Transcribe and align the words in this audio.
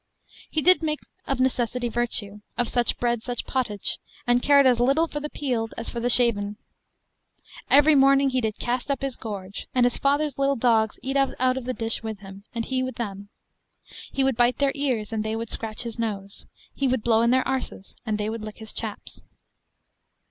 He 0.49 0.63
did 0.63 0.81
make 0.81 1.01
of 1.27 1.39
necessity 1.39 1.87
virtue, 1.87 2.41
of 2.57 2.67
such 2.67 2.97
bread 2.97 3.21
such 3.21 3.45
pottage, 3.45 3.99
and 4.25 4.41
cared 4.41 4.65
as 4.65 4.79
little 4.79 5.07
for 5.07 5.19
the 5.19 5.29
peeled 5.29 5.75
as 5.77 5.91
for 5.91 5.99
the 5.99 6.09
shaven. 6.09 6.57
Every 7.69 7.93
morning 7.93 8.31
he 8.31 8.41
did 8.41 8.57
cast 8.57 8.89
up 8.89 9.03
his 9.03 9.15
gorge, 9.15 9.67
and 9.75 9.85
his 9.85 9.97
father's 9.99 10.39
little 10.39 10.55
dogs 10.55 10.97
eat 11.03 11.17
out 11.17 11.35
of 11.55 11.65
the 11.65 11.75
dish 11.75 12.01
with 12.01 12.17
him, 12.21 12.45
and 12.51 12.65
he 12.65 12.81
with 12.81 12.95
them. 12.95 13.29
He 14.11 14.23
would 14.23 14.37
bite 14.37 14.57
their 14.57 14.71
ears, 14.73 15.13
and 15.13 15.23
they 15.23 15.35
would 15.35 15.51
scratch 15.51 15.83
his 15.83 15.99
nose 15.99 16.47
he 16.73 16.87
would 16.87 17.03
blow 17.03 17.21
in 17.21 17.29
their 17.29 17.43
arses, 17.47 17.93
and 18.03 18.17
they 18.17 18.27
would 18.27 18.41
lick 18.41 18.57
his 18.57 18.73
chaps. 18.73 19.21